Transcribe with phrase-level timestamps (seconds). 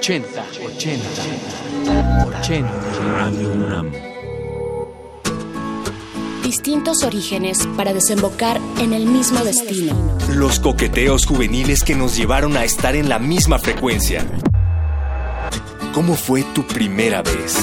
[0.00, 1.08] 80, 80,
[2.40, 2.70] 80.
[3.04, 3.92] Radio UNAM.
[6.42, 10.16] Distintos orígenes para desembocar en el mismo destino.
[10.30, 14.24] Los coqueteos juveniles que nos llevaron a estar en la misma frecuencia.
[15.92, 17.58] ¿Cómo fue tu primera vez?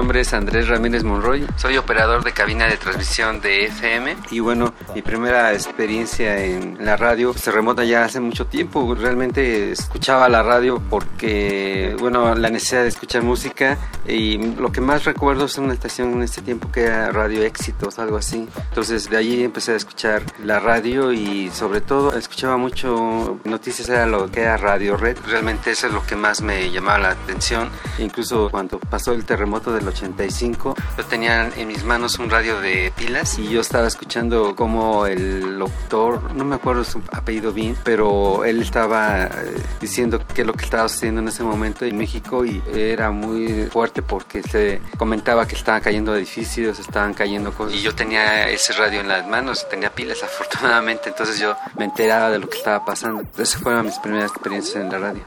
[0.00, 4.72] Nombre es Andrés Ramírez Monroy, soy operador de cabina de transmisión de FM y bueno,
[4.94, 8.94] mi primera experiencia en la radio se remonta ya hace mucho tiempo.
[8.94, 13.76] Realmente escuchaba la radio porque, bueno, la necesidad de escuchar música
[14.08, 17.98] y lo que más recuerdo es una estación en este tiempo que era Radio Éxitos,
[17.98, 18.48] algo así.
[18.70, 24.06] Entonces de allí empecé a escuchar la radio y sobre todo escuchaba mucho noticias, era
[24.06, 25.18] lo que era Radio Red.
[25.26, 27.68] Realmente eso es lo que más me llamaba la atención.
[27.98, 32.92] Incluso cuando pasó el terremoto de 85, yo tenía en mis manos un radio de
[32.96, 38.44] pilas y yo estaba escuchando como el locutor, no me acuerdo su apellido bien, pero
[38.44, 39.28] él estaba eh,
[39.80, 43.66] diciendo qué es lo que estaba sucediendo en ese momento en México y era muy
[43.66, 48.72] fuerte porque se comentaba que estaban cayendo edificios, estaban cayendo cosas y yo tenía ese
[48.72, 52.84] radio en las manos, tenía pilas afortunadamente, entonces yo me enteraba de lo que estaba
[52.84, 53.22] pasando.
[53.36, 55.24] Esas fueron mis primeras experiencias en la radio.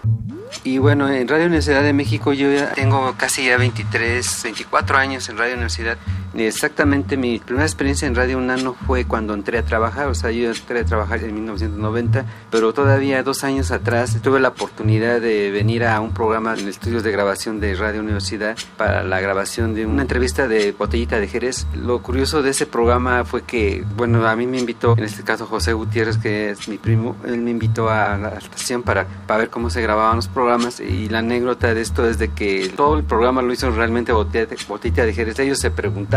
[0.64, 5.28] Y bueno, en Radio Universidad de México yo ya tengo casi ya 23, 24 años
[5.30, 5.98] en Radio Universidad.
[6.36, 10.50] Exactamente mi primera experiencia en Radio UNAM fue cuando entré a trabajar, o sea, yo
[10.50, 15.84] entré a trabajar en 1990, pero todavía dos años atrás tuve la oportunidad de venir
[15.86, 20.02] a un programa en estudios de grabación de Radio Universidad para la grabación de una
[20.02, 21.68] entrevista de Botellita de Jerez.
[21.76, 25.46] Lo curioso de ese programa fue que, bueno, a mí me invitó, en este caso
[25.46, 29.50] José Gutiérrez, que es mi primo, él me invitó a la estación para, para ver
[29.50, 33.04] cómo se grababan los programas y la anécdota de esto es de que todo el
[33.04, 35.38] programa lo hizo realmente Botellita de Jerez.
[35.40, 35.72] Ellos se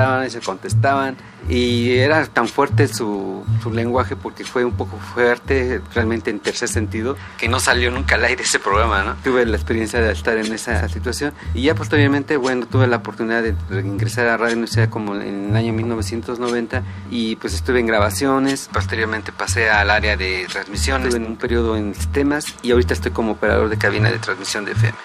[0.06, 1.16] preguntaban y se contestaban
[1.48, 6.68] y era tan fuerte su, su, lenguaje porque fue un poco fuerte realmente en tercer
[6.68, 9.14] sentido que no salió nunca al aire ese programa, ¿no?
[9.22, 13.42] Tuve la experiencia de estar en esa situación y ya posteriormente, bueno, tuve la oportunidad
[13.42, 18.68] de ingresar a Radio Universidad como en el año 1990 y pues estuve en grabaciones,
[18.72, 23.32] posteriormente pasé al área de transmisiones, en un periodo en sistemas y ahorita estoy como
[23.32, 24.98] operador de cabina de transmisión de FM.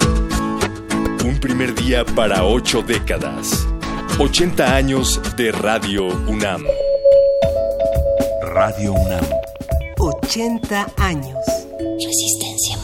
[1.23, 3.67] Un primer día para ocho décadas.
[4.19, 6.63] 80 años de Radio UNAM.
[8.43, 9.25] Radio UNAM.
[9.97, 11.37] 80 años.
[11.79, 12.77] Resistencia